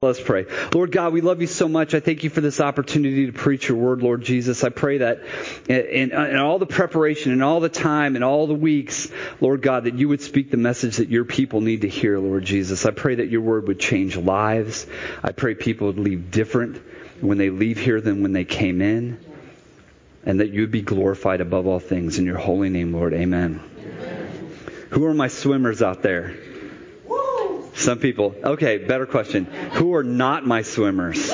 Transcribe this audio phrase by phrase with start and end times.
[0.00, 0.46] Let's pray.
[0.72, 1.92] Lord God, we love you so much.
[1.92, 4.62] I thank you for this opportunity to preach your word, Lord Jesus.
[4.62, 5.24] I pray that
[5.68, 9.86] in, in, all the preparation and all the time and all the weeks, Lord God,
[9.86, 12.86] that you would speak the message that your people need to hear, Lord Jesus.
[12.86, 14.86] I pray that your word would change lives.
[15.20, 16.80] I pray people would leave different
[17.20, 19.18] when they leave here than when they came in.
[20.24, 22.20] And that you would be glorified above all things.
[22.20, 23.14] In your holy name, Lord.
[23.14, 23.60] Amen.
[23.80, 24.54] Amen.
[24.90, 26.36] Who are my swimmers out there?
[27.78, 28.34] Some people.
[28.42, 29.44] Okay, better question.
[29.44, 31.32] Who are not my swimmers?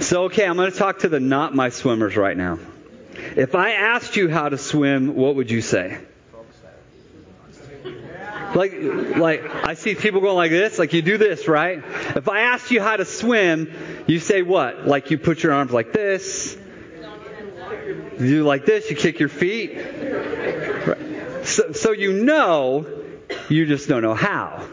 [0.00, 2.58] So, okay, I'm going to talk to the not my swimmers right now.
[3.36, 5.98] If I asked you how to swim, what would you say?
[8.54, 8.72] Like,
[9.16, 11.82] like, I see people going like this, like you do this, right?
[12.16, 13.70] If I asked you how to swim,
[14.06, 14.86] you say what?
[14.86, 16.56] Like you put your arms like this.
[18.18, 19.76] You do like this, you kick your feet.
[19.76, 21.46] Right.
[21.46, 23.01] So, so you know
[23.48, 24.66] you just don't know how.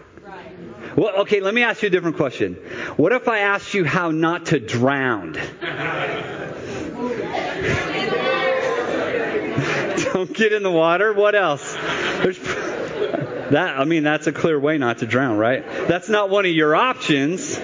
[0.96, 2.56] Well, okay, let me ask you a different question.
[2.98, 5.38] What if I asked you how not to drown?
[10.14, 11.14] don't get in the water.
[11.14, 11.74] What else?
[12.22, 15.66] There's, that I mean, that's a clear way not to drown, right?
[15.88, 17.58] That's not one of your options.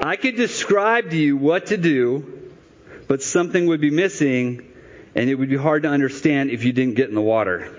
[0.00, 2.50] I could describe to you what to do,
[3.08, 4.71] but something would be missing
[5.14, 7.78] and it would be hard to understand if you didn't get in the water.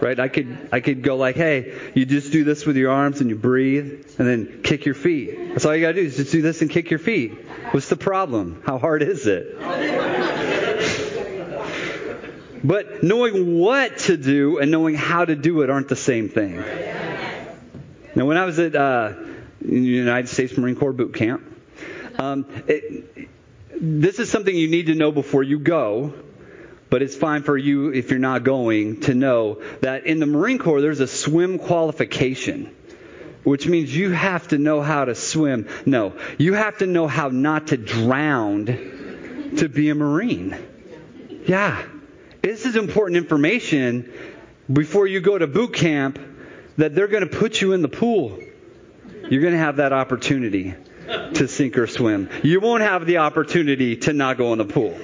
[0.00, 0.18] Right?
[0.18, 3.30] I could I could go like, hey, you just do this with your arms and
[3.30, 5.52] you breathe and then kick your feet.
[5.52, 7.32] That's all you gotta do is just do this and kick your feet.
[7.70, 8.62] What's the problem?
[8.66, 9.58] How hard is it?
[12.64, 16.62] but knowing what to do and knowing how to do it aren't the same thing.
[18.16, 19.14] Now, when I was at uh,
[19.64, 21.42] United States Marine Corps boot camp,
[22.18, 23.28] um, it,
[23.80, 26.14] this is something you need to know before you go
[26.94, 30.58] but it's fine for you if you're not going to know that in the Marine
[30.58, 32.72] Corps there's a swim qualification,
[33.42, 35.66] which means you have to know how to swim.
[35.84, 38.66] No, you have to know how not to drown
[39.56, 40.56] to be a Marine.
[41.48, 41.82] Yeah.
[42.42, 44.12] This is important information
[44.72, 46.20] before you go to boot camp
[46.76, 48.38] that they're going to put you in the pool.
[49.28, 50.74] You're going to have that opportunity
[51.34, 52.30] to sink or swim.
[52.44, 54.96] You won't have the opportunity to not go in the pool.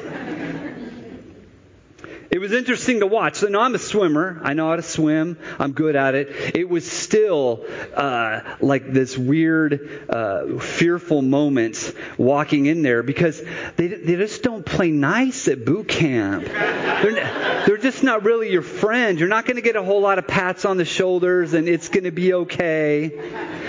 [2.40, 3.34] It was interesting to watch.
[3.34, 4.40] So now I'm a swimmer.
[4.42, 5.36] I know how to swim.
[5.58, 6.56] I'm good at it.
[6.56, 13.42] It was still uh, like this weird, uh, fearful moment walking in there because
[13.76, 16.46] they, they just don't play nice at boot camp.
[16.46, 19.18] They're, they're just not really your friend.
[19.18, 21.88] You're not going to get a whole lot of pats on the shoulders and it's
[21.88, 23.18] going to be okay.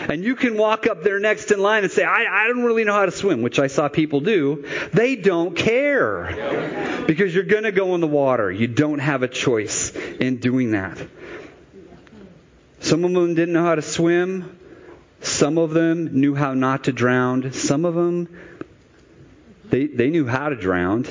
[0.10, 2.84] And you can walk up there next in line and say, I, I don't really
[2.84, 4.66] know how to swim, which I saw people do.
[4.94, 8.52] They don't care because you're going to go in the water.
[8.52, 10.98] You don't have a choice in doing that.
[12.80, 14.58] Some of them didn't know how to swim.
[15.22, 17.54] Some of them knew how not to drown.
[17.54, 18.28] Some of them,
[19.70, 21.06] they, they knew how to drown.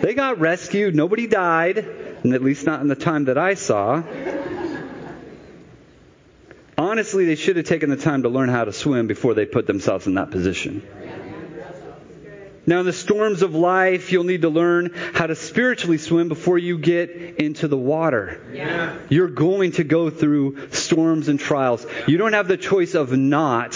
[0.00, 0.94] They got rescued.
[0.94, 4.02] Nobody died, and at least not in the time that I saw.
[6.76, 9.66] Honestly, they should have taken the time to learn how to swim before they put
[9.66, 10.82] themselves in that position.
[12.66, 16.58] Now, in the storms of life, you'll need to learn how to spiritually swim before
[16.58, 18.40] you get into the water.
[18.52, 18.96] Yeah.
[19.08, 21.86] You're going to go through storms and trials.
[22.06, 23.74] You don't have the choice of not.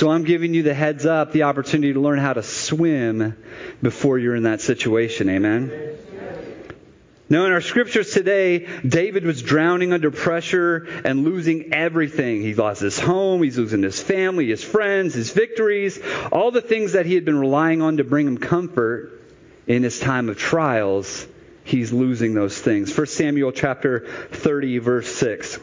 [0.00, 3.36] So I'm giving you the heads up, the opportunity to learn how to swim
[3.82, 5.28] before you're in that situation.
[5.28, 5.70] Amen.
[7.28, 12.40] Now, in our scriptures today, David was drowning under pressure and losing everything.
[12.40, 16.00] He lost his home, he's losing his family, his friends, his victories,
[16.32, 19.20] all the things that he had been relying on to bring him comfort
[19.66, 21.26] in his time of trials.
[21.62, 22.96] He's losing those things.
[22.96, 25.58] 1 Samuel chapter 30, verse 6.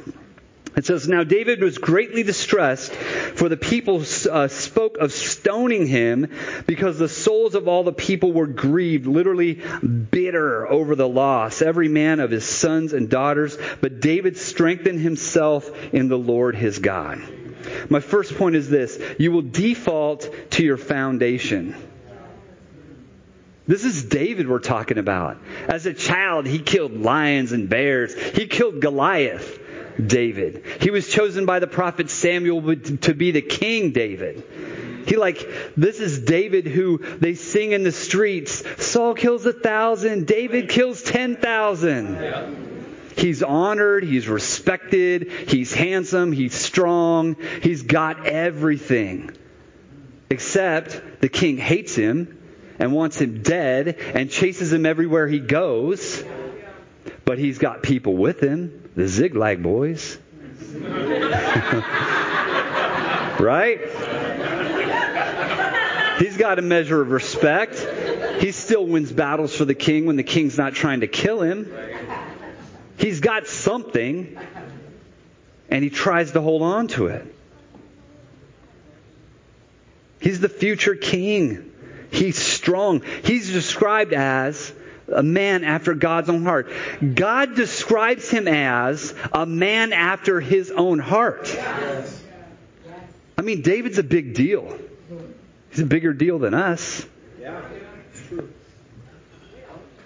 [0.77, 6.31] It says, Now David was greatly distressed, for the people uh, spoke of stoning him
[6.67, 11.88] because the souls of all the people were grieved, literally bitter over the loss, every
[11.88, 13.57] man of his sons and daughters.
[13.81, 17.23] But David strengthened himself in the Lord his God.
[17.89, 21.75] My first point is this you will default to your foundation.
[23.65, 25.38] This is David we're talking about.
[25.68, 28.15] As a child, he killed lions and bears.
[28.15, 29.56] He killed Goliath.
[30.05, 30.63] David.
[30.81, 34.44] He was chosen by the prophet Samuel to be the king David.
[35.07, 35.47] He like,
[35.77, 38.63] this is David who they sing in the streets.
[38.83, 42.75] Saul kills a thousand, David kills ten thousand.
[43.15, 49.31] He's honored, he's respected, he's handsome, he's strong, he's got everything.
[50.29, 52.38] Except the king hates him
[52.77, 56.23] and wants him dead and chases him everywhere he goes.
[57.27, 60.17] but he's got people with him, the Ziklag boys.
[63.39, 63.79] right?
[66.17, 67.77] He's got a measure of respect.
[68.41, 71.71] He still wins battles for the king when the king's not trying to kill him.
[72.97, 74.35] He's got something,
[75.69, 77.35] and he tries to hold on to it.
[80.19, 81.71] He's the future king.
[82.09, 83.03] He's strong.
[83.23, 84.73] He's described as
[85.13, 86.71] a man after God's own heart.
[87.15, 91.56] God describes him as a man after his own heart.
[93.38, 94.77] I mean, David's a big deal.
[95.69, 97.06] He's a bigger deal than us.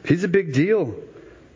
[0.05, 0.95] He's a big deal.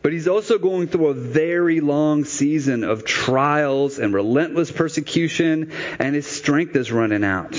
[0.02, 6.14] But he's also going through a very long season of trials and relentless persecution, and
[6.14, 7.56] his strength is running out.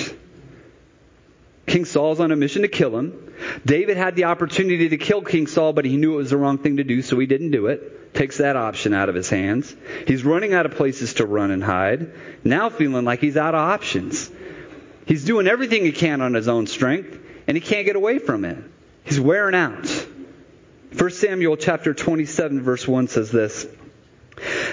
[1.66, 3.25] King Saul's on a mission to kill him.
[3.64, 6.58] David had the opportunity to kill King Saul, but he knew it was the wrong
[6.58, 8.14] thing to do, so he didn't do it.
[8.14, 9.74] Takes that option out of his hands.
[10.06, 12.12] He's running out of places to run and hide.
[12.44, 14.30] Now feeling like he's out of options.
[15.06, 18.44] He's doing everything he can on his own strength, and he can't get away from
[18.44, 18.58] it.
[19.04, 19.86] He's wearing out.
[20.96, 23.66] 1 Samuel chapter 27 verse 1 says this.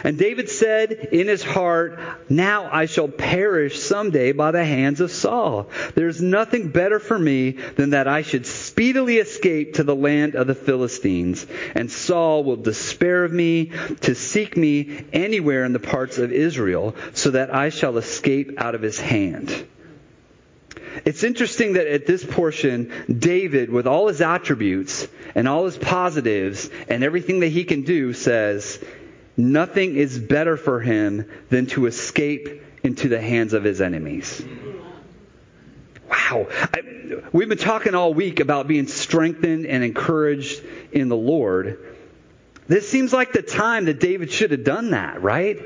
[0.04, 1.98] And David said in his heart,
[2.30, 5.69] Now I shall perish someday by the hands of Saul.
[5.95, 10.48] There's nothing better for me than that I should speedily escape to the land of
[10.48, 11.45] the Philistines.
[11.75, 13.71] And Saul will despair of me
[14.01, 18.75] to seek me anywhere in the parts of Israel, so that I shall escape out
[18.75, 19.68] of his hand.
[21.06, 26.69] It's interesting that at this portion, David, with all his attributes and all his positives
[26.88, 28.80] and everything that he can do, says,
[29.35, 34.44] Nothing is better for him than to escape into the hands of his enemies.
[36.09, 36.47] Wow.
[36.51, 36.81] I,
[37.31, 41.95] we've been talking all week about being strengthened and encouraged in the Lord.
[42.68, 45.59] This seems like the time that David should have done that, right?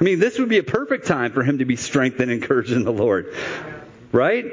[0.00, 2.72] I mean, this would be a perfect time for him to be strengthened and encouraged
[2.72, 3.34] in the Lord,
[4.12, 4.46] right?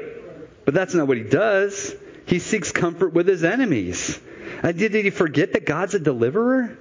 [0.64, 1.94] But that's not what he does.
[2.26, 4.18] He seeks comfort with his enemies.
[4.62, 6.76] Did he forget that God's a deliverer?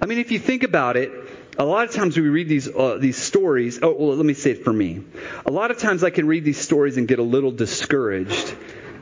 [0.00, 1.10] I mean, if you think about it,
[1.58, 3.78] a lot of times we read these uh, these stories.
[3.82, 5.02] Oh, well, let me say it for me.
[5.46, 8.54] A lot of times I can read these stories and get a little discouraged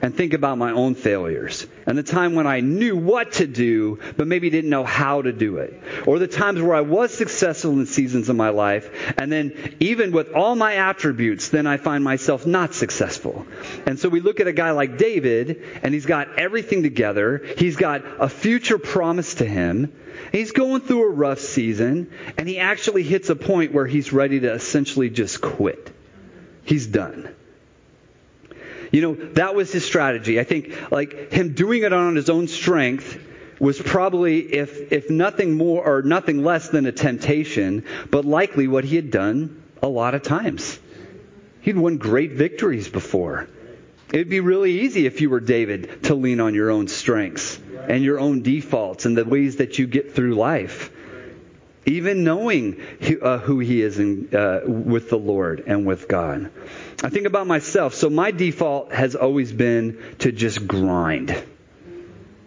[0.04, 4.00] and think about my own failures and the time when I knew what to do
[4.18, 7.70] but maybe didn't know how to do it or the times where I was successful
[7.72, 12.04] in seasons of my life and then even with all my attributes then I find
[12.04, 13.46] myself not successful.
[13.86, 17.42] And so we look at a guy like David and he's got everything together.
[17.56, 19.90] He's got a future promise to him.
[20.32, 24.40] He's going through a rough season and he actually hits a point where he's ready
[24.40, 25.90] to essentially just quit.
[26.66, 27.34] He's done.
[28.94, 30.38] You know, that was his strategy.
[30.38, 33.18] I think like him doing it on his own strength
[33.58, 38.84] was probably if if nothing more or nothing less than a temptation, but likely what
[38.84, 40.78] he had done a lot of times.
[41.62, 43.48] He'd won great victories before.
[44.12, 47.58] It'd be really easy if you were David to lean on your own strengths
[47.88, 50.92] and your own defaults and the ways that you get through life.
[51.86, 56.50] Even knowing who, uh, who he is in, uh, with the Lord and with God.
[57.02, 57.94] I think about myself.
[57.94, 61.36] So my default has always been to just grind.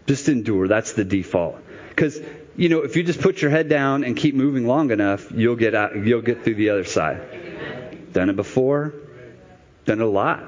[0.08, 0.68] Just endure.
[0.68, 1.60] That's the default.
[1.90, 2.20] Because,
[2.56, 5.56] you know, if you just put your head down and keep moving long enough, you'll
[5.56, 8.14] get out, you'll get through the other side.
[8.14, 8.94] Done it before.
[9.86, 10.44] Done it a lot.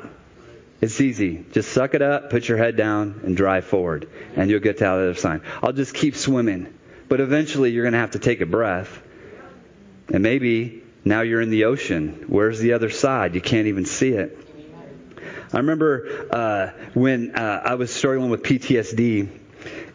[0.81, 1.45] It's easy.
[1.51, 4.09] Just suck it up, put your head down, and drive forward.
[4.35, 5.41] And you'll get to the other side.
[5.61, 6.73] I'll just keep swimming.
[7.09, 9.01] But eventually you're going to have to take a breath.
[10.13, 12.25] And maybe now you're in the ocean.
[12.27, 13.35] Where's the other side?
[13.35, 14.37] You can't even see it.
[15.51, 19.27] I remember uh, when uh, I was struggling with PTSD,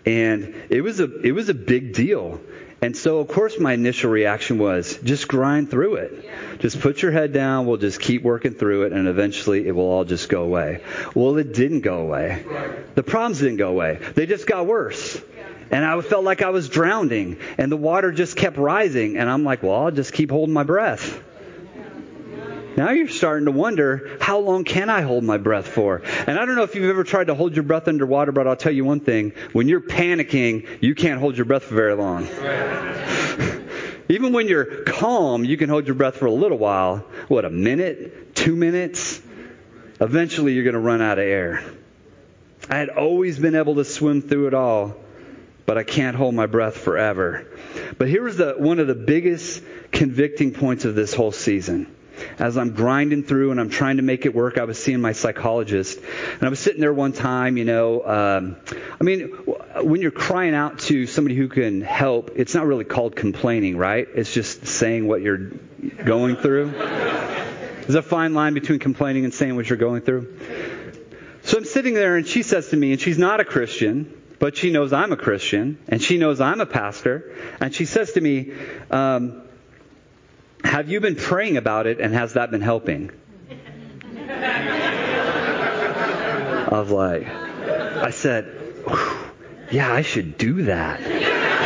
[0.05, 2.41] and it was a it was a big deal.
[2.83, 6.59] And so, of course, my initial reaction was just grind through it.
[6.59, 7.65] Just put your head down.
[7.65, 10.83] We'll just keep working through it, and eventually it will all just go away.
[11.15, 12.45] Well, it didn't go away.
[12.95, 14.01] The problems didn't go away.
[14.15, 15.19] They just got worse.
[15.71, 19.17] And I felt like I was drowning, and the water just kept rising.
[19.17, 21.23] And I'm like, well, I'll just keep holding my breath.
[22.77, 26.03] Now you're starting to wonder, how long can I hold my breath for?
[26.27, 28.57] And I don't know if you've ever tried to hold your breath underwater, but I'll
[28.57, 29.33] tell you one thing.
[29.53, 32.27] When you're panicking, you can't hold your breath for very long.
[34.09, 36.99] Even when you're calm, you can hold your breath for a little while.
[37.29, 38.35] What, a minute?
[38.35, 39.21] Two minutes?
[40.01, 41.63] Eventually, you're going to run out of air.
[42.69, 44.97] I had always been able to swim through it all,
[45.67, 47.47] but I can't hold my breath forever.
[47.99, 51.95] But here's the, one of the biggest convicting points of this whole season.
[52.39, 55.13] as I'm grinding through and I'm trying to make it work, I was seeing my
[55.13, 55.99] psychologist.
[56.35, 58.57] And I was sitting there one time, you know, um,
[59.01, 59.23] I mean,
[59.83, 64.07] when you're crying out to somebody who can help, it's not really called complaining, right?
[64.15, 65.51] It's just saying what you're
[66.05, 66.71] going through.
[67.85, 70.39] There's a fine line between complaining and saying what you're going through.
[71.43, 74.59] So I'm sitting there and she says to me, and she's not a Christian, but
[74.59, 78.21] she knows I'm a Christian, and she knows I'm a pastor, and she says to
[78.21, 78.53] me,
[78.91, 79.41] um,
[80.63, 83.11] Have you been praying about it, and has that been helping?
[86.69, 88.55] I was like, I said,
[89.71, 91.01] Yeah, I should do that.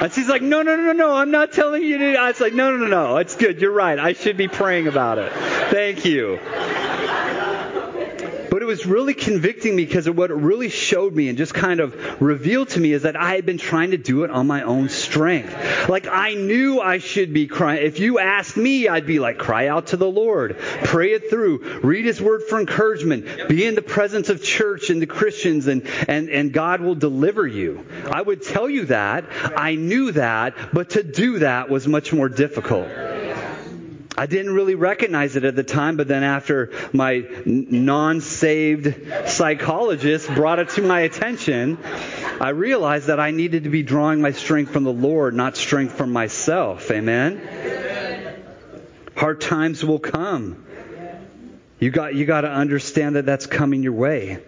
[0.00, 2.14] And she's like, no, no, no, no, I'm not telling you to.
[2.14, 3.60] I was like, no, no, no, no, it's good.
[3.60, 3.98] You're right.
[3.98, 5.32] I should be praying about it.
[5.72, 6.38] Thank you
[8.68, 12.20] was really convicting me because of what it really showed me and just kind of
[12.20, 14.90] revealed to me is that I had been trying to do it on my own
[14.90, 15.88] strength.
[15.88, 17.86] Like I knew I should be crying.
[17.86, 21.80] If you asked me, I'd be like, cry out to the Lord, pray it through,
[21.80, 25.88] read His Word for encouragement, be in the presence of church and the Christians, and
[26.06, 27.86] and and God will deliver you.
[28.04, 29.24] I would tell you that.
[29.56, 32.88] I knew that, but to do that was much more difficult.
[34.18, 40.26] I didn't really recognize it at the time, but then after my non saved psychologist
[40.34, 41.78] brought it to my attention,
[42.40, 45.94] I realized that I needed to be drawing my strength from the Lord, not strength
[45.94, 46.90] from myself.
[46.90, 48.42] Amen?
[49.14, 50.66] Hard times will come.
[51.78, 54.42] You got, you got to understand that that's coming your way.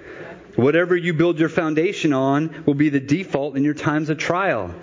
[0.57, 4.75] Whatever you build your foundation on will be the default in your times of trial.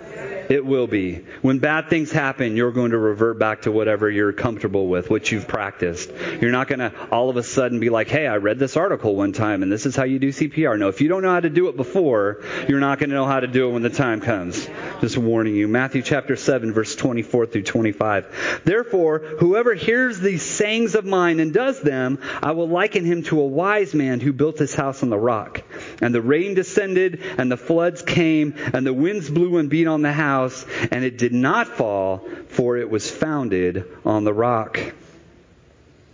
[0.48, 1.26] It will be.
[1.42, 5.30] When bad things happen, you're going to revert back to whatever you're comfortable with, what
[5.30, 6.10] you've practiced.
[6.40, 9.14] You're not going to all of a sudden be like, hey, I read this article
[9.14, 10.78] one time and this is how you do CPR.
[10.78, 13.26] No, if you don't know how to do it before, you're not going to know
[13.26, 14.66] how to do it when the time comes.
[15.00, 15.68] Just warning you.
[15.68, 18.62] Matthew chapter 7, verse 24 through 25.
[18.64, 23.40] Therefore, whoever hears these sayings of mine and does them, I will liken him to
[23.40, 25.62] a wise man who built his house on the rock.
[26.00, 30.00] And the rain descended, and the floods came, and the winds blew and beat on
[30.00, 34.80] the house house, and it did not fall, for it was founded on the rock.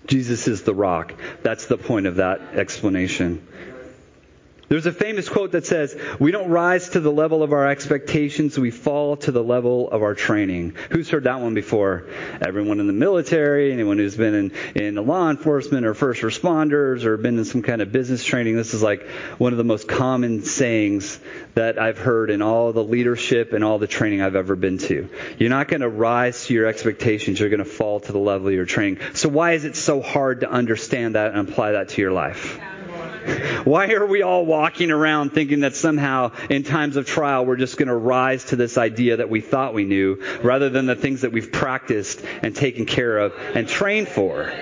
[0.06, 1.14] Jesus is the rock.
[1.42, 3.46] That's the point of that explanation.
[4.74, 8.58] There's a famous quote that says, We don't rise to the level of our expectations,
[8.58, 10.74] we fall to the level of our training.
[10.90, 12.06] Who's heard that one before?
[12.40, 17.16] Everyone in the military, anyone who's been in, in law enforcement or first responders or
[17.16, 18.56] been in some kind of business training.
[18.56, 19.06] This is like
[19.38, 21.20] one of the most common sayings
[21.54, 25.08] that I've heard in all the leadership and all the training I've ever been to.
[25.38, 28.48] You're not going to rise to your expectations, you're going to fall to the level
[28.48, 28.98] of your training.
[29.14, 32.58] So, why is it so hard to understand that and apply that to your life?
[33.64, 37.76] Why are we all walking around thinking that somehow in times of trial we're just
[37.76, 41.22] going to rise to this idea that we thought we knew rather than the things
[41.22, 44.52] that we've practiced and taken care of and trained for?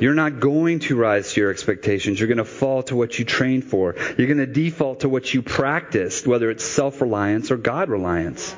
[0.00, 2.18] You're not going to rise to your expectations.
[2.18, 3.94] You're going to fall to what you trained for.
[4.18, 8.54] You're going to default to what you practiced, whether it's self reliance or God reliance.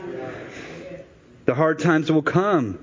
[1.44, 2.78] The hard times will come.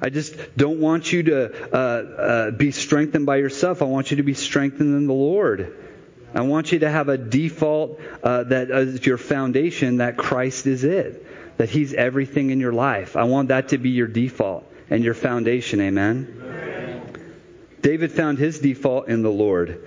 [0.00, 3.82] I just don't want you to uh, uh, be strengthened by yourself.
[3.82, 5.76] I want you to be strengthened in the Lord.
[6.34, 10.84] I want you to have a default uh, that as your foundation that Christ is
[10.84, 13.16] it, that He's everything in your life.
[13.16, 15.80] I want that to be your default and your foundation.
[15.80, 16.42] Amen.
[16.42, 16.76] Amen.
[17.80, 19.80] David found his default in the Lord.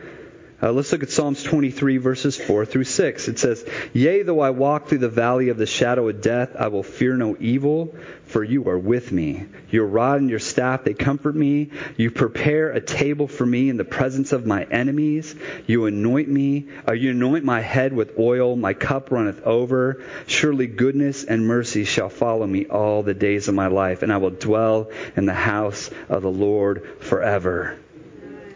[0.62, 3.30] Uh, let's look at Psalms 23, verses 4 through 6.
[3.30, 6.68] It says, Yea, though I walk through the valley of the shadow of death, I
[6.68, 9.46] will fear no evil, for you are with me.
[9.70, 11.72] Your rod and your staff, they comfort me.
[11.96, 15.34] You prepare a table for me in the presence of my enemies.
[15.66, 18.58] You anoint me, uh, you anoint my head with oil.
[18.58, 20.04] My cup runneth over.
[20.28, 24.18] Surely goodness and mercy shall follow me all the days of my life, and I
[24.18, 27.78] will dwell in the house of the Lord forever.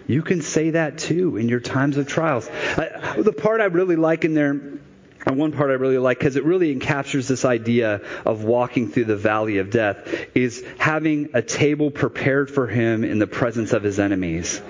[0.07, 2.49] You can say that too in your times of trials.
[2.49, 6.35] I, the part I really like in there, and one part I really like because
[6.35, 11.41] it really encaptures this idea of walking through the valley of death, is having a
[11.41, 14.61] table prepared for him in the presence of his enemies.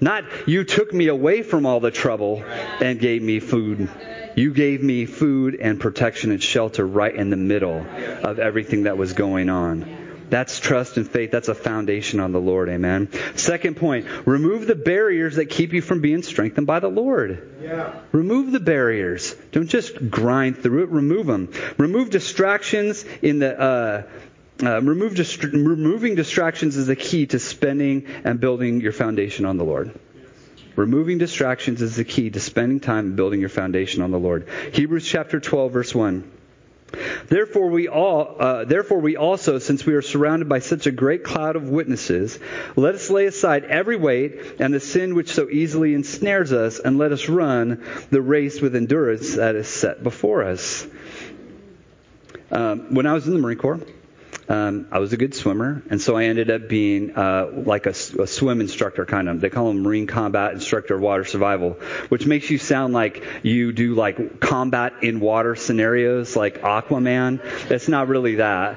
[0.00, 2.42] Not, you took me away from all the trouble
[2.80, 3.90] and gave me food.
[4.34, 7.84] You gave me food and protection and shelter right in the middle
[8.22, 9.99] of everything that was going on.
[10.30, 11.30] That's trust and faith.
[11.30, 12.68] That's a foundation on the Lord.
[12.68, 13.08] Amen.
[13.34, 17.56] Second point, remove the barriers that keep you from being strengthened by the Lord.
[17.60, 17.92] Yeah.
[18.12, 19.34] Remove the barriers.
[19.52, 20.88] Don't just grind through it.
[20.90, 21.52] Remove them.
[21.78, 24.02] Remove distractions in the, uh,
[24.62, 29.56] uh, remove dist- removing distractions is the key to spending and building your foundation on
[29.56, 29.98] the Lord.
[30.76, 34.48] Removing distractions is the key to spending time and building your foundation on the Lord.
[34.72, 36.30] Hebrews chapter 12, verse 1.
[37.28, 41.24] Therefore we all, uh, therefore we also, since we are surrounded by such a great
[41.24, 42.38] cloud of witnesses,
[42.76, 46.98] let us lay aside every weight and the sin which so easily ensnares us, and
[46.98, 50.86] let us run the race with endurance that is set before us.
[52.50, 53.80] Um, when I was in the Marine Corps,
[54.50, 57.90] um, I was a good swimmer, and so I ended up being uh, like a,
[57.90, 59.40] a swim instructor, kind of.
[59.40, 61.74] They call them Marine Combat Instructor of Water Survival,
[62.08, 67.38] which makes you sound like you do like combat in water scenarios, like Aquaman.
[67.70, 68.76] It's not really that.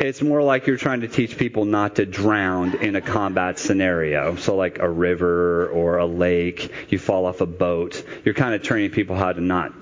[0.00, 4.36] It's more like you're trying to teach people not to drown in a combat scenario.
[4.36, 8.02] So like a river or a lake, you fall off a boat.
[8.24, 9.74] You're kind of training people how to not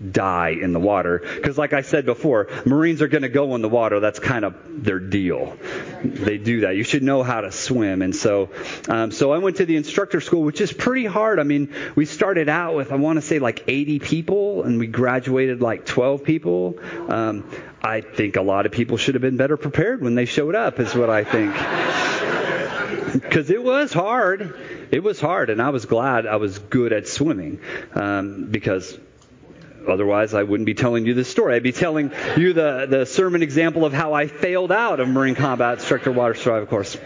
[0.00, 1.18] die in the water.
[1.18, 4.00] Because, like I said before, Marines are going to go in the water.
[4.00, 5.56] That's kind of their deal.
[6.02, 6.76] They do that.
[6.76, 8.02] You should know how to swim.
[8.02, 8.50] And so,
[8.88, 11.38] um, so I went to the instructor school, which is pretty hard.
[11.38, 14.86] I mean, we started out with, I want to say, like 80 people, and we
[14.86, 16.78] graduated like 12 people.
[17.08, 17.50] Um,
[17.82, 20.80] I think a lot of people should have been better prepared when they showed up,
[20.80, 21.54] is what I think.
[23.10, 24.56] Because it was hard.
[24.92, 27.60] It was hard, and I was glad I was good at swimming
[27.92, 28.96] um, because
[29.88, 31.54] Otherwise, I wouldn't be telling you this story.
[31.54, 35.34] I'd be telling you the, the sermon example of how I failed out of Marine
[35.34, 36.96] Combat Instructor Water Survival Course.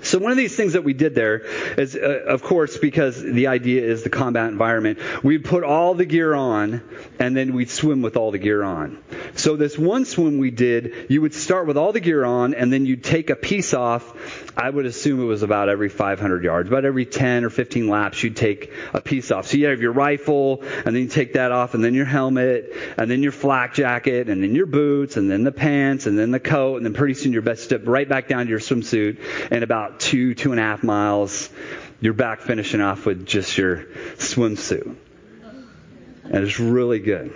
[0.00, 1.42] So one of these things that we did there
[1.78, 6.06] is, uh, of course, because the idea is the combat environment, we'd put all the
[6.06, 6.82] gear on
[7.18, 8.98] and then we'd swim with all the gear on.
[9.34, 12.72] So this one swim we did, you would start with all the gear on and
[12.72, 14.12] then you'd take a piece off.
[14.56, 18.22] I would assume it was about every 500 yards, about every 10 or 15 laps
[18.22, 19.46] you'd take a piece off.
[19.46, 22.72] So you have your rifle and then you take that off and then your helmet
[22.96, 26.30] and then your flak jacket and then your boots and then the pants and then
[26.30, 29.18] the coat and then pretty soon you're best step right back down to your swimsuit
[29.50, 31.50] and about about two, two and a half miles,
[32.00, 33.78] you're back finishing off with just your
[34.16, 34.94] swimsuit.
[36.24, 37.34] And it's really good.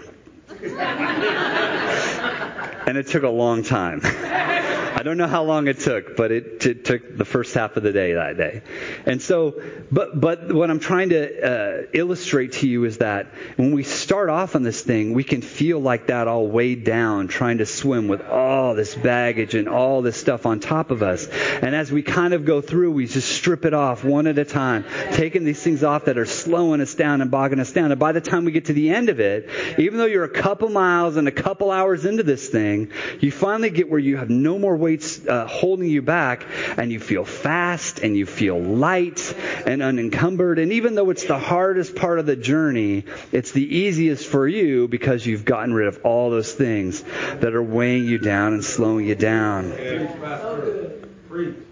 [2.86, 4.00] and it took a long time.
[4.96, 7.82] I don't know how long it took, but it, it, took the first half of
[7.82, 8.62] the day that day.
[9.04, 9.62] And so,
[9.92, 13.26] but, but what I'm trying to uh, illustrate to you is that
[13.56, 17.28] when we start off on this thing, we can feel like that all weighed down,
[17.28, 21.26] trying to swim with all this baggage and all this stuff on top of us.
[21.26, 24.46] And as we kind of go through, we just strip it off one at a
[24.46, 27.90] time, taking these things off that are slowing us down and bogging us down.
[27.90, 30.28] And by the time we get to the end of it, even though you're a
[30.30, 34.30] couple miles and a couple hours into this thing, you finally get where you have
[34.30, 36.46] no more weight's uh, holding you back,
[36.76, 39.34] and you feel fast and you feel light
[39.66, 40.60] and unencumbered.
[40.60, 44.86] And even though it's the hardest part of the journey, it's the easiest for you
[44.86, 47.02] because you've gotten rid of all those things
[47.40, 49.70] that are weighing you down and slowing you down.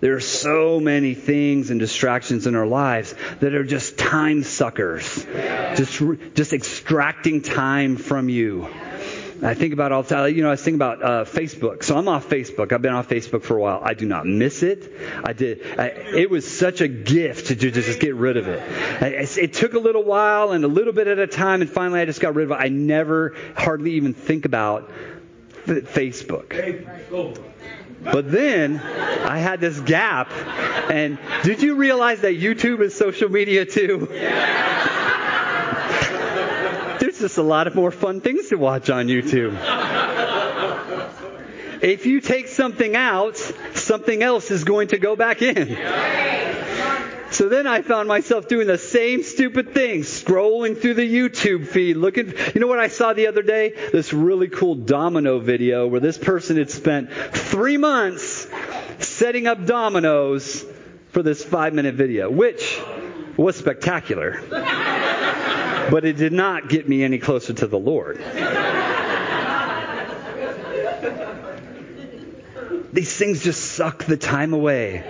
[0.00, 5.24] There are so many things and distractions in our lives that are just time suckers,
[5.76, 6.02] just
[6.34, 8.68] just extracting time from you.
[9.42, 10.34] I think about all the time.
[10.34, 11.82] You know, I think about uh, Facebook.
[11.82, 12.72] So I'm off Facebook.
[12.72, 13.80] I've been off Facebook for a while.
[13.82, 14.92] I do not miss it.
[15.24, 15.62] I did.
[15.78, 18.62] I, it was such a gift to just get rid of it.
[19.02, 19.06] I,
[19.40, 22.04] it took a little while and a little bit at a time, and finally I
[22.04, 22.62] just got rid of it.
[22.62, 24.90] I never hardly even think about
[25.66, 26.50] Facebook.
[28.02, 30.30] But then I had this gap,
[30.90, 34.08] and did you realize that YouTube is social media too?
[37.18, 39.56] just a lot of more fun things to watch on YouTube.
[41.82, 45.76] if you take something out, something else is going to go back in.
[47.30, 51.96] So then I found myself doing the same stupid thing, scrolling through the YouTube feed,
[51.96, 52.32] looking.
[52.54, 53.74] You know what I saw the other day?
[53.92, 58.46] This really cool domino video where this person had spent three months
[59.00, 60.64] setting up dominoes
[61.10, 62.80] for this five minute video, which
[63.36, 64.40] was spectacular
[65.90, 68.20] but it did not get me any closer to the Lord.
[72.94, 75.02] These things just suck the time away.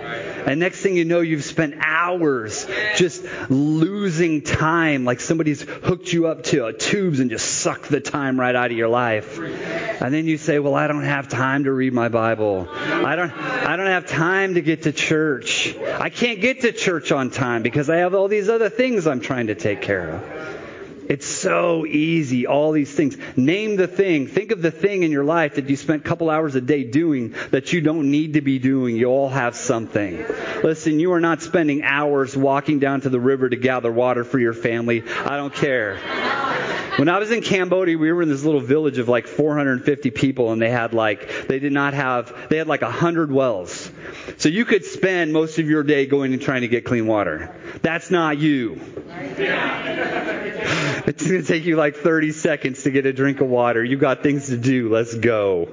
[0.47, 6.25] And next thing you know, you've spent hours just losing time, like somebody's hooked you
[6.25, 9.37] up to tubes and just sucked the time right out of your life.
[9.37, 12.67] And then you say, "Well, I don't have time to read my Bible.
[12.71, 15.75] I don't I don't have time to get to church.
[15.77, 19.21] I can't get to church on time because I have all these other things I'm
[19.21, 20.54] trying to take care of."
[21.07, 23.17] It's so easy, all these things.
[23.35, 24.27] Name the thing.
[24.27, 26.83] Think of the thing in your life that you spent a couple hours a day
[26.83, 28.95] doing that you don't need to be doing.
[28.95, 30.25] You all have something.
[30.63, 34.39] Listen, you are not spending hours walking down to the river to gather water for
[34.39, 35.03] your family.
[35.07, 35.99] I don't care.
[36.97, 40.53] When I was in Cambodia, we were in this little village of like 450 people
[40.53, 43.91] and they had like, they did not have, they had like 100 wells.
[44.37, 47.53] So you could spend most of your day going and trying to get clean water.
[47.81, 48.79] That's not you.
[51.07, 53.83] It's going to take you like 30 seconds to get a drink of water.
[53.83, 54.89] You got things to do.
[54.89, 55.67] Let's go.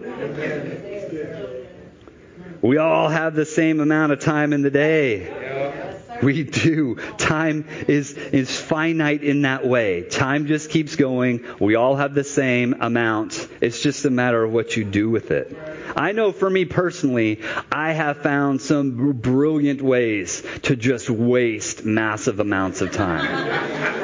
[2.61, 6.21] We all have the same amount of time in the day.
[6.23, 6.97] We do.
[7.17, 10.03] Time is, is finite in that way.
[10.03, 11.47] Time just keeps going.
[11.59, 13.49] We all have the same amount.
[13.63, 15.57] It's just a matter of what you do with it.
[15.97, 22.41] I know for me personally, I have found some brilliant ways to just waste massive
[22.41, 24.03] amounts of time.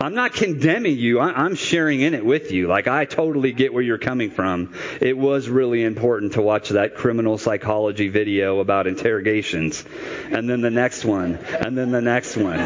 [0.00, 1.18] I'm not condemning you.
[1.18, 2.68] I'm sharing in it with you.
[2.68, 4.72] Like, I totally get where you're coming from.
[5.00, 9.84] It was really important to watch that criminal psychology video about interrogations.
[10.30, 11.34] And then the next one.
[11.36, 12.60] And then the next one.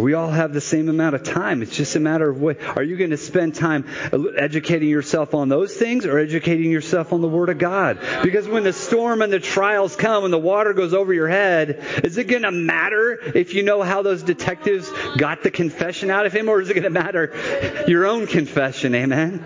[0.00, 1.62] We all have the same amount of time.
[1.62, 2.62] It's just a matter of what.
[2.76, 3.84] Are you going to spend time
[4.36, 7.98] educating yourself on those things or educating yourself on the Word of God?
[8.22, 11.84] Because when the storm and the trials come and the water goes over your head,
[12.02, 16.26] is it going to matter if you know how those detectives got the confession out
[16.26, 18.94] of him or is it going to matter your own confession?
[18.94, 19.44] Amen.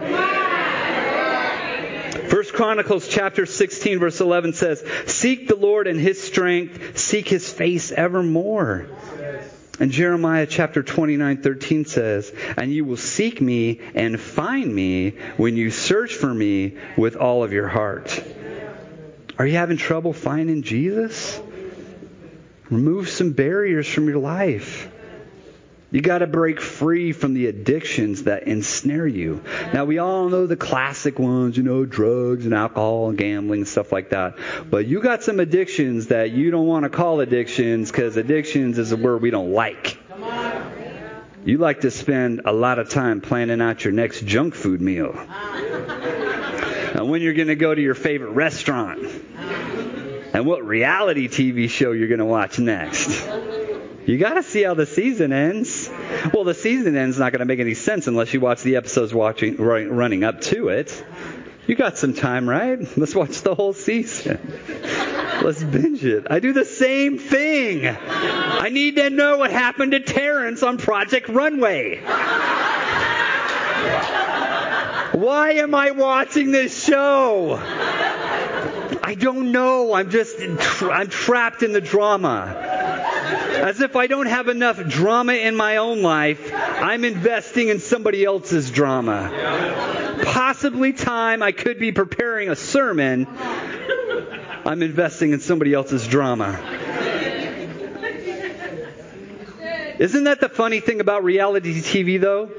[2.28, 7.52] First Chronicles chapter 16 verse 11 says, Seek the Lord and his strength, seek his
[7.52, 8.86] face evermore.
[9.80, 15.56] And Jeremiah chapter 29, 13 says, And you will seek me and find me when
[15.56, 18.22] you search for me with all of your heart.
[19.36, 21.40] Are you having trouble finding Jesus?
[22.70, 24.90] Remove some barriers from your life.
[25.94, 29.44] You got to break free from the addictions that ensnare you.
[29.72, 33.68] Now, we all know the classic ones, you know, drugs and alcohol and gambling and
[33.68, 34.34] stuff like that.
[34.68, 38.90] But you got some addictions that you don't want to call addictions because addictions is
[38.90, 39.96] a word we don't like.
[41.44, 45.12] You like to spend a lot of time planning out your next junk food meal.
[45.16, 48.98] and when you're going to go to your favorite restaurant.
[50.32, 53.28] And what reality TV show you're going to watch next.
[54.06, 55.90] You got to see how the season ends.
[56.32, 59.14] Well, the season ends not going to make any sense unless you watch the episodes
[59.14, 61.04] watching running up to it.
[61.66, 62.78] You got some time, right?
[62.98, 64.38] Let's watch the whole season.
[65.42, 66.26] Let's binge it.
[66.28, 67.86] I do the same thing.
[67.86, 72.02] I need to know what happened to Terrence on Project Runway.
[75.14, 77.58] Why am I watching this show?
[79.02, 79.94] I don't know.
[79.94, 80.36] I'm just
[80.82, 82.73] I'm trapped in the drama.
[83.24, 88.24] As if I don't have enough drama in my own life, I'm investing in somebody
[88.24, 90.20] else's drama.
[90.24, 93.26] Possibly time I could be preparing a sermon.
[94.66, 96.58] I'm investing in somebody else's drama.
[99.98, 102.50] Isn't that the funny thing about reality TV though?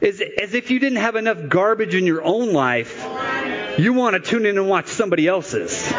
[0.00, 3.06] Is as if you didn't have enough garbage in your own life,
[3.78, 5.92] you want to tune in and watch somebody else's.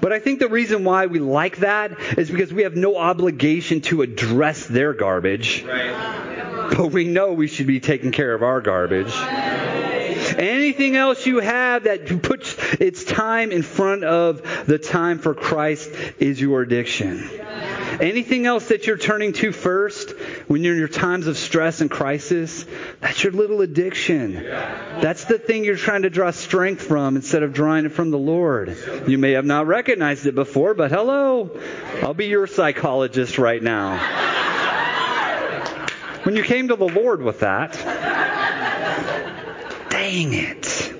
[0.00, 3.80] But I think the reason why we like that is because we have no obligation
[3.82, 5.64] to address their garbage.
[5.64, 6.70] Right.
[6.76, 9.14] But we know we should be taking care of our garbage.
[10.38, 15.90] Anything else you have that puts its time in front of the time for Christ
[16.18, 17.28] is your addiction.
[18.00, 20.10] Anything else that you're turning to first
[20.48, 22.66] when you're in your times of stress and crisis,
[23.00, 24.34] that's your little addiction.
[24.34, 28.18] That's the thing you're trying to draw strength from instead of drawing it from the
[28.18, 28.76] Lord.
[29.06, 31.58] You may have not recognized it before, but hello,
[32.02, 33.98] I'll be your psychologist right now.
[36.24, 37.74] When you came to the Lord with that,
[39.90, 40.93] dang it.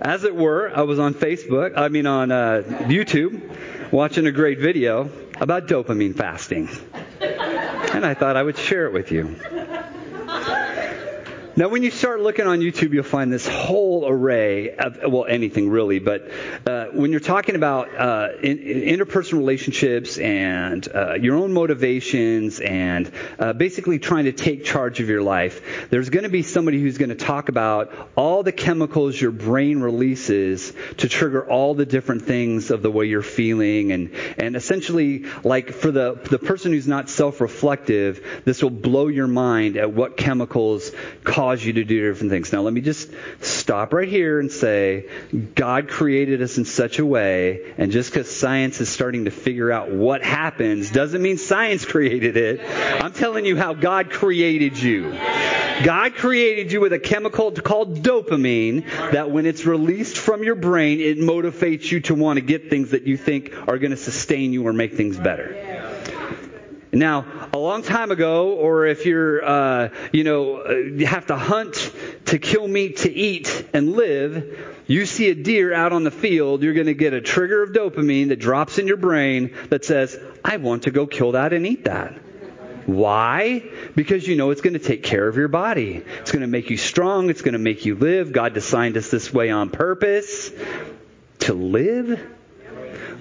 [0.00, 3.40] As it were, I was on Facebook, I mean on uh, YouTube,
[3.90, 6.68] watching a great video about dopamine fasting.
[7.20, 9.36] And I thought I would share it with you.
[11.58, 15.68] Now, when you start looking on YouTube, you'll find this whole array of, well, anything
[15.68, 16.30] really, but
[16.64, 22.60] uh, when you're talking about uh, in, in interpersonal relationships and uh, your own motivations
[22.60, 26.80] and uh, basically trying to take charge of your life, there's going to be somebody
[26.80, 31.86] who's going to talk about all the chemicals your brain releases to trigger all the
[31.86, 33.90] different things of the way you're feeling.
[33.90, 39.08] And, and essentially, like for the, the person who's not self reflective, this will blow
[39.08, 40.92] your mind at what chemicals
[41.24, 42.52] cause cause you to do different things.
[42.52, 45.08] Now, let me just stop right here and say
[45.54, 49.72] God created us in such a way, and just because science is starting to figure
[49.72, 52.60] out what happens doesn't mean science created it.
[53.02, 55.12] I'm telling you how God created you.
[55.84, 61.00] God created you with a chemical called dopamine that when it's released from your brain,
[61.00, 64.52] it motivates you to want to get things that you think are going to sustain
[64.52, 65.77] you or make things better.
[66.92, 71.36] Now, a long time ago, or if you're, uh, you know, uh, you have to
[71.36, 71.92] hunt
[72.26, 76.62] to kill meat to eat and live, you see a deer out on the field,
[76.62, 80.18] you're going to get a trigger of dopamine that drops in your brain that says,
[80.42, 82.14] I want to go kill that and eat that.
[82.86, 83.62] Why?
[83.94, 86.02] Because you know it's going to take care of your body.
[86.20, 87.28] It's going to make you strong.
[87.28, 88.32] It's going to make you live.
[88.32, 90.50] God designed us this way on purpose
[91.40, 92.37] to live.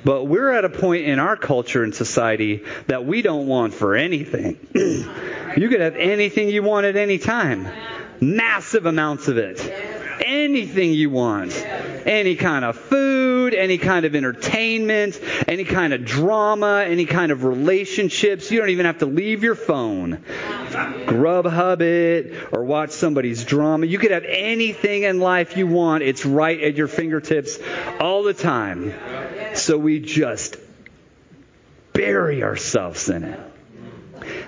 [0.03, 3.95] But we're at a point in our culture and society that we don't want for
[3.95, 4.57] anything.
[4.75, 7.67] you could have anything you want at any time.
[8.19, 9.59] Massive amounts of it
[10.27, 11.55] anything you want.
[12.05, 17.43] Any kind of food, any kind of entertainment, any kind of drama, any kind of
[17.43, 18.51] relationships.
[18.51, 20.23] You don't even have to leave your phone.
[21.07, 23.85] Grubhub it or watch somebody's drama.
[23.85, 26.03] You could have anything in life you want.
[26.03, 27.59] It's right at your fingertips
[27.99, 28.93] all the time.
[29.57, 30.57] So we just
[31.93, 33.39] bury ourselves in it.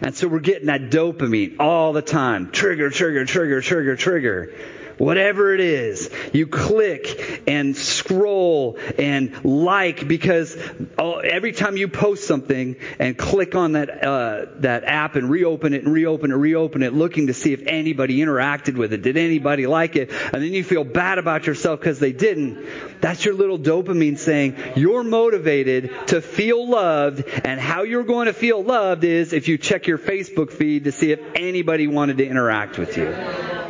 [0.02, 2.52] And so we're getting that dopamine all the time.
[2.52, 4.54] Trigger, trigger, trigger, trigger, trigger
[5.00, 10.56] whatever it is, you click and scroll and like because
[11.00, 15.84] every time you post something and click on that uh, that app and reopen it
[15.84, 19.66] and reopen it, reopen it, looking to see if anybody interacted with it, did anybody
[19.66, 22.66] like it, and then you feel bad about yourself because they didn't.
[23.02, 28.34] That's your little dopamine saying you're motivated to feel loved, and how you're going to
[28.34, 32.28] feel loved is if you check your Facebook feed to see if anybody wanted to
[32.28, 33.69] interact with you.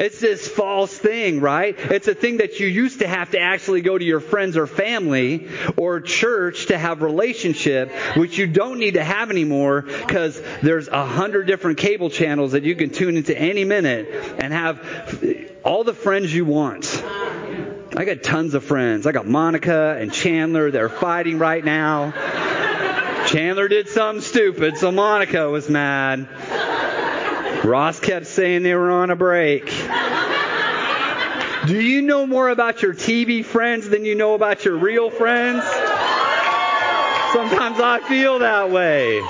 [0.00, 1.78] It's this false thing, right?
[1.78, 4.66] It's a thing that you used to have to actually go to your friends or
[4.66, 10.88] family or church to have relationship, which you don't need to have anymore because there's
[10.88, 14.08] a hundred different cable channels that you can tune into any minute
[14.38, 17.04] and have all the friends you want.
[17.94, 19.06] I got tons of friends.
[19.06, 20.70] I got Monica and Chandler.
[20.70, 22.12] They're fighting right now.
[23.26, 26.26] Chandler did something stupid, so Monica was mad.
[27.64, 29.66] Ross kept saying they were on a break.
[31.66, 35.62] Do you know more about your TV friends than you know about your real friends?
[37.32, 39.20] Sometimes I feel that way.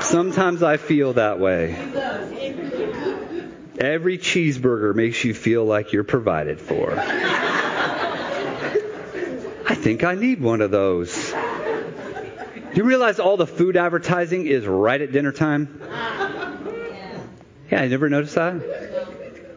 [0.00, 1.74] Sometimes I feel that way.
[3.78, 6.94] Every cheeseburger makes you feel like you're provided for.
[9.68, 11.32] I think I need one of those.
[11.32, 15.80] Do you realize all the food advertising is right at dinner time?
[17.70, 18.62] Yeah, I never noticed that?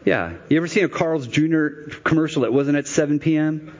[0.04, 0.32] Yeah.
[0.48, 1.68] You ever seen a Carl's Jr.
[2.02, 3.74] commercial that wasn't at 7 p.m.?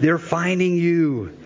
[0.00, 1.38] They're finding you.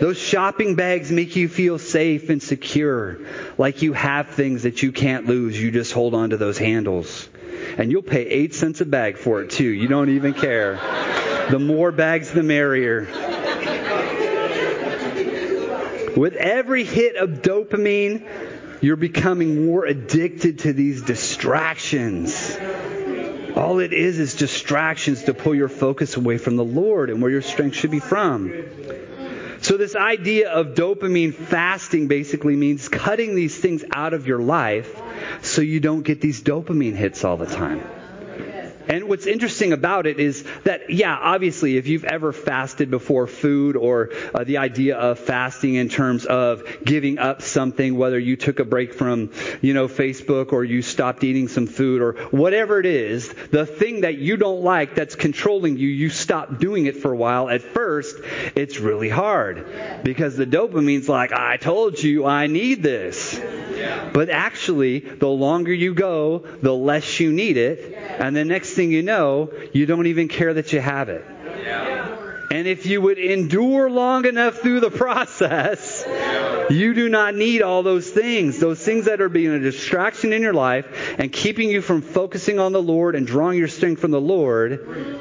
[0.00, 3.18] Those shopping bags make you feel safe and secure,
[3.56, 5.60] like you have things that you can't lose.
[5.60, 7.28] You just hold on to those handles.
[7.78, 9.64] And you'll pay eight cents a bag for it too.
[9.64, 10.74] You don't even care.
[11.50, 13.06] The more bags, the merrier.
[16.16, 18.26] With every hit of dopamine,
[18.80, 22.56] you're becoming more addicted to these distractions.
[23.56, 27.30] All it is is distractions to pull your focus away from the Lord and where
[27.30, 28.52] your strength should be from.
[29.62, 35.00] So, this idea of dopamine fasting basically means cutting these things out of your life
[35.42, 37.82] so you don't get these dopamine hits all the time.
[38.88, 43.76] And what's interesting about it is that, yeah, obviously, if you've ever fasted before food
[43.76, 48.60] or uh, the idea of fasting in terms of giving up something, whether you took
[48.60, 52.86] a break from, you know, Facebook or you stopped eating some food or whatever it
[52.86, 57.12] is, the thing that you don't like that's controlling you, you stop doing it for
[57.12, 57.48] a while.
[57.48, 58.16] At first,
[58.54, 59.66] it's really hard
[60.04, 63.40] because the dopamine's like, I told you I need this.
[64.12, 68.05] But actually, the longer you go, the less you need it.
[68.18, 71.24] And the next thing you know, you don't even care that you have it.
[72.50, 76.04] And if you would endure long enough through the process,
[76.70, 78.58] you do not need all those things.
[78.58, 80.86] Those things that are being a distraction in your life
[81.18, 85.20] and keeping you from focusing on the Lord and drawing your strength from the Lord.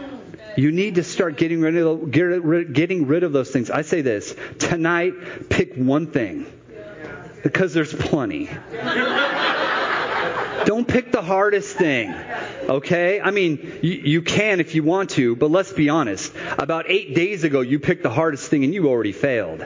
[0.56, 3.70] You need to start getting rid of, getting rid of those things.
[3.70, 6.46] I say this tonight, pick one thing
[7.44, 8.50] because there's plenty.
[10.64, 12.16] Don't pick the hardest thing.
[12.70, 13.20] Okay?
[13.20, 16.34] I mean, you, you, can if you want to, but let's be honest.
[16.58, 19.66] About eight days ago, you picked the hardest thing and you already failed.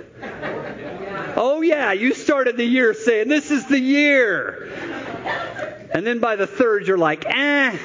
[1.36, 4.72] Oh, yeah, you started the year saying, This is the year.
[5.94, 7.78] And then by the third, you're like, Eh,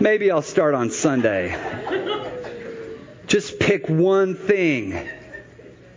[0.00, 1.56] maybe I'll start on Sunday.
[3.26, 5.08] Just pick one thing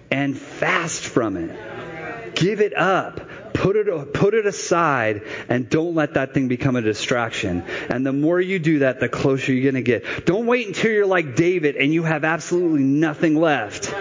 [0.09, 2.35] and fast from it.
[2.35, 3.26] Give it up.
[3.57, 7.63] Put it, put it aside and don't let that thing become a distraction.
[7.89, 10.27] And the more you do that, the closer you're going to get.
[10.27, 13.91] Don't wait until you're like David and you have absolutely nothing left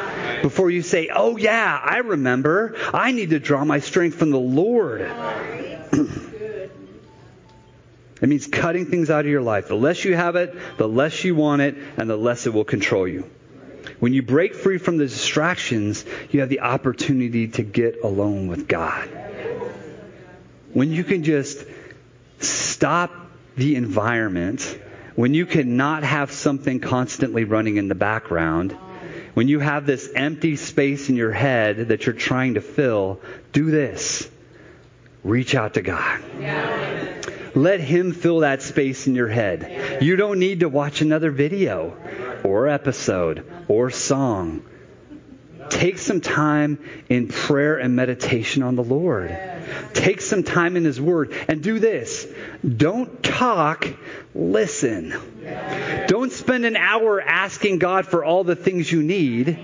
[0.42, 2.76] Before you say, oh, yeah, I remember.
[2.92, 5.00] I need to draw my strength from the Lord.
[5.00, 6.70] it
[8.20, 9.68] means cutting things out of your life.
[9.68, 12.64] The less you have it, the less you want it, and the less it will
[12.64, 13.30] control you.
[14.00, 18.68] When you break free from the distractions, you have the opportunity to get alone with
[18.68, 19.25] God.
[20.76, 21.64] When you can just
[22.38, 23.10] stop
[23.56, 24.78] the environment,
[25.14, 28.72] when you cannot have something constantly running in the background,
[29.32, 33.22] when you have this empty space in your head that you're trying to fill,
[33.54, 34.28] do this.
[35.24, 36.22] Reach out to God.
[36.38, 37.22] Yeah.
[37.54, 40.02] Let Him fill that space in your head.
[40.02, 41.96] You don't need to watch another video
[42.44, 44.62] or episode or song.
[45.70, 49.36] Take some time in prayer and meditation on the Lord.
[49.92, 52.26] Take some time in His Word and do this.
[52.64, 53.86] Don't talk,
[54.34, 55.14] listen.
[56.06, 59.58] Don't spend an hour asking God for all the things you need.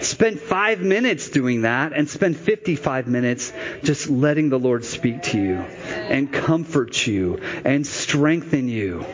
[0.00, 3.52] Spend five minutes doing that and spend 55 minutes
[3.82, 9.04] just letting the Lord speak to you and comfort you and strengthen you.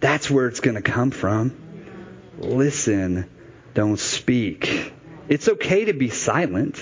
[0.00, 1.54] That's where it's going to come from.
[2.38, 3.28] Listen,
[3.74, 4.92] don't speak.
[5.28, 6.80] It's okay to be silent.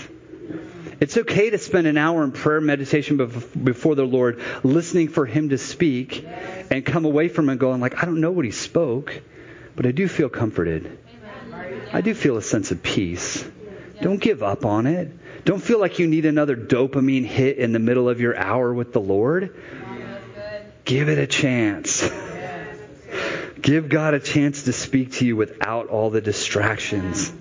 [1.01, 3.19] It's okay to spend an hour in prayer meditation
[3.63, 6.27] before the Lord, listening for Him to speak,
[6.71, 9.21] and come away from it going like, I don't know what He spoke,
[9.77, 10.99] but I do feel comforted.
[11.93, 13.45] I do feel a sense of peace.
[14.01, 15.45] Don't give up on it.
[15.45, 18.93] Don't feel like you need another dopamine hit in the middle of your hour with
[18.93, 19.55] the Lord.
[20.85, 22.09] Give it a chance.
[23.61, 27.33] Give God a chance to speak to you without all the distractions.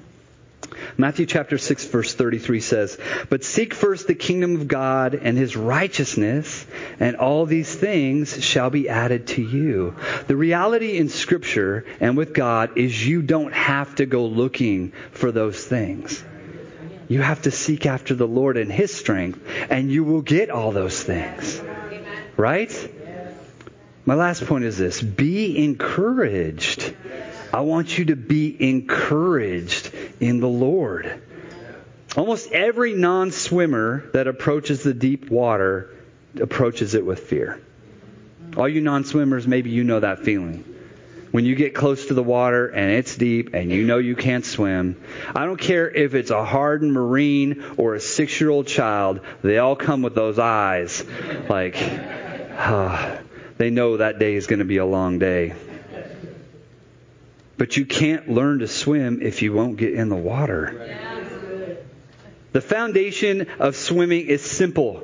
[0.97, 2.97] Matthew chapter 6 verse 33 says,
[3.29, 6.65] But seek first the kingdom of God and his righteousness,
[6.99, 9.95] and all these things shall be added to you.
[10.27, 15.31] The reality in scripture and with God is you don't have to go looking for
[15.31, 16.23] those things.
[17.07, 20.71] You have to seek after the Lord and his strength, and you will get all
[20.71, 21.61] those things.
[22.35, 22.71] Right?
[24.07, 26.95] My last point is this be encouraged.
[27.53, 29.91] I want you to be encouraged
[30.21, 31.21] in the Lord.
[32.15, 35.89] Almost every non swimmer that approaches the deep water
[36.39, 37.61] approaches it with fear.
[38.55, 40.63] All you non swimmers, maybe you know that feeling.
[41.31, 44.45] When you get close to the water and it's deep and you know you can't
[44.45, 45.03] swim,
[45.35, 49.57] I don't care if it's a hardened Marine or a six year old child, they
[49.57, 51.03] all come with those eyes
[51.49, 51.75] like,
[52.57, 53.19] ah,
[53.57, 55.53] they know that day is going to be a long day.
[57.57, 61.79] But you can't learn to swim if you won't get in the water.
[62.53, 65.03] The foundation of swimming is simple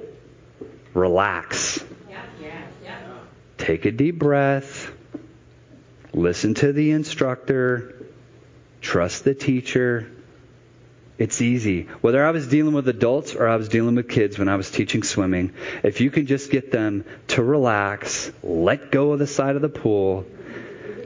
[0.93, 1.83] relax.
[3.57, 4.91] Take a deep breath.
[6.13, 7.95] Listen to the instructor.
[8.81, 10.11] Trust the teacher.
[11.23, 11.83] It's easy.
[12.01, 14.69] Whether I was dealing with adults or I was dealing with kids when I was
[14.69, 19.55] teaching swimming, if you can just get them to relax, let go of the side
[19.55, 20.25] of the pool,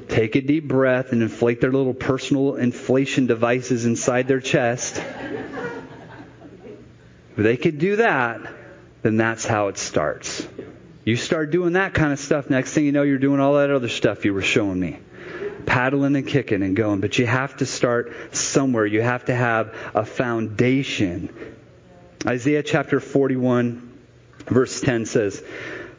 [0.08, 4.98] take a deep breath and inflate their little personal inflation devices inside their chest.
[4.98, 5.84] if
[7.36, 8.42] they could do that,
[9.04, 10.48] then that's how it starts.
[11.06, 13.70] You start doing that kind of stuff, next thing you know, you're doing all that
[13.70, 14.98] other stuff you were showing me.
[15.66, 17.02] Paddling and kicking and going.
[17.02, 18.86] But you have to start somewhere.
[18.86, 21.30] You have to have a foundation.
[22.26, 23.94] Isaiah chapter 41,
[24.48, 25.44] verse 10 says,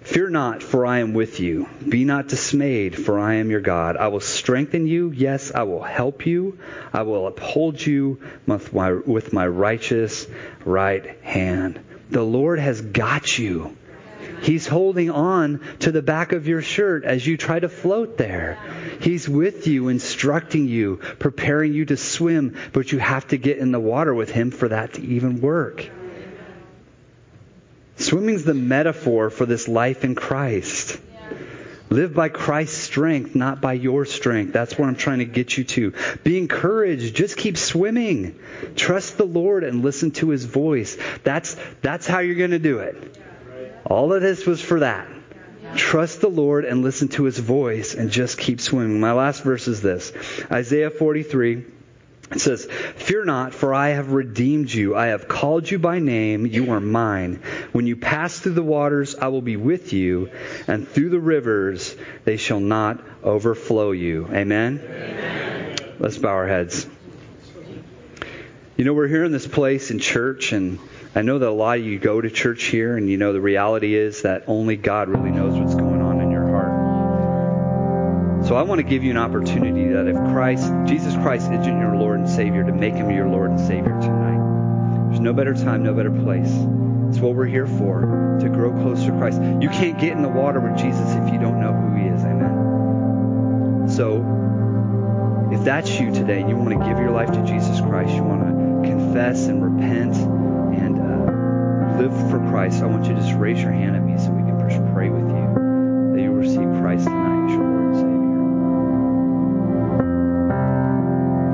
[0.03, 1.69] Fear not, for I am with you.
[1.87, 3.97] Be not dismayed, for I am your God.
[3.97, 5.11] I will strengthen you.
[5.11, 6.59] Yes, I will help you.
[6.93, 10.27] I will uphold you with my, with my righteous
[10.65, 11.81] right hand.
[12.11, 13.77] The Lord has got you.
[14.43, 18.59] He's holding on to the back of your shirt as you try to float there.
[19.01, 23.73] He's with you, instructing you, preparing you to swim, but you have to get in
[23.73, 25.89] the water with Him for that to even work.
[27.97, 30.99] Swimming's the metaphor for this life in Christ.
[31.91, 34.53] Live by Christ's strength, not by your strength.
[34.53, 35.95] That's what I'm trying to get you to.
[36.23, 37.17] Be encouraged.
[37.17, 38.39] Just keep swimming.
[38.77, 40.99] Trust the Lord and listen to his voice.
[41.25, 43.17] That's, that's how you're going to do it.
[43.89, 45.09] All of this was for that.
[45.77, 49.01] Trust the Lord and listen to his voice and just keep swimming.
[49.01, 50.13] My last verse is this
[50.51, 51.65] Isaiah 43.
[52.31, 54.95] It says, Fear not, for I have redeemed you.
[54.95, 56.45] I have called you by name.
[56.45, 57.43] You are mine.
[57.73, 60.31] When you pass through the waters, I will be with you,
[60.67, 64.29] and through the rivers, they shall not overflow you.
[64.31, 64.79] Amen?
[64.85, 65.77] Amen.
[65.99, 66.87] Let's bow our heads.
[68.77, 70.79] You know, we're here in this place in church, and
[71.15, 73.41] I know that a lot of you go to church here, and you know the
[73.41, 78.47] reality is that only God really knows what's going on in your heart.
[78.47, 81.97] So I want to give you an opportunity that if Christ, Jesus Christ isn't your
[81.97, 85.09] Lord and Savior, to make him your Lord and Savior tonight.
[85.09, 86.51] There's no better time, no better place.
[87.09, 89.41] It's what we're here for, to grow closer to Christ.
[89.41, 92.23] You can't get in the water with Jesus if you don't know who he is.
[92.23, 93.89] Amen.
[93.89, 98.15] So if that's you today and you want to give your life to Jesus Christ,
[98.15, 100.15] you want to confess and repent
[101.99, 104.43] live for Christ, I want you to just raise your hand at me so we
[104.49, 107.97] can just pray with you that you receive Christ tonight as your Lord and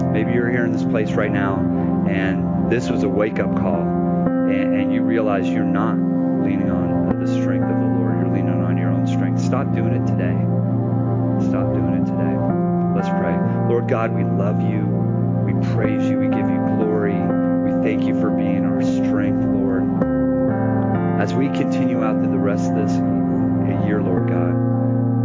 [0.03, 0.13] Savior.
[0.13, 1.57] Maybe you're here in this place right now
[2.07, 5.97] and this was a wake up call and, and you realize you're not
[6.45, 9.41] leaning on the strength of the Lord, you're leaning on your own strength.
[9.41, 10.37] Stop doing it today.
[11.49, 12.37] Stop doing it today.
[12.95, 13.35] Let's pray.
[13.67, 14.85] Lord God, we love you.
[15.47, 16.19] We praise you.
[16.19, 17.15] We give you glory.
[17.15, 20.24] We thank you for being our strength, Lord.
[21.21, 22.93] As we continue out through the rest of this
[23.87, 24.55] year, Lord God,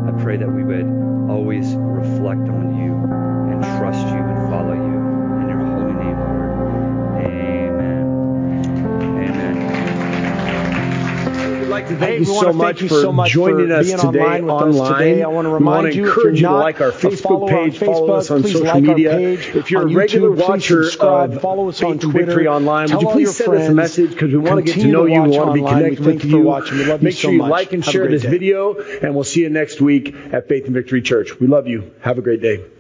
[0.07, 0.85] I pray that we would
[1.29, 2.93] always reflect on you
[3.51, 4.98] and trust you and follow you.
[11.97, 15.23] Thank you so much you for so much joining for us today online with today.
[15.23, 18.11] I want to remind want to you, encourage you're to like our Facebook page, follow
[18.11, 19.11] us Facebook, on social like media.
[19.11, 19.47] page.
[19.55, 22.25] if you're a regular YouTube, watcher subscribe, of follow us on Twitter.
[22.25, 24.73] Victory Online, Tell would you please your send us a message because we want to
[24.73, 25.21] get to know you.
[25.23, 26.37] We want to be connected with thank you you.
[26.37, 26.77] for watching.
[26.77, 29.49] We love you Make sure you like and share this video, and we'll see you
[29.49, 31.39] next week at Faith and Victory Church.
[31.39, 31.93] We love you.
[32.01, 32.78] Have a great day.